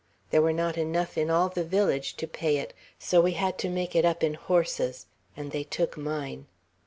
[0.31, 3.69] There were not enough in all the village to pay it, so we had to
[3.69, 5.05] make it up in horses;
[5.37, 6.47] and they took mine.